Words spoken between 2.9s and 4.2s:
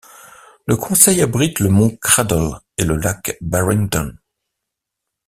lac Barrington.